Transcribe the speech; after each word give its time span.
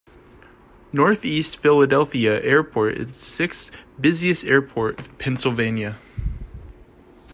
Northeast 0.91 1.57
Philadelphia 1.57 2.41
Airport 2.41 2.97
is 2.97 3.13
the 3.13 3.19
sixth 3.19 3.69
busiest 3.99 4.43
airport 4.43 4.99
in 4.99 5.15
Pennsylvania. 5.17 5.99